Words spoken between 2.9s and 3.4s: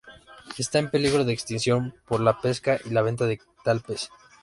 venta de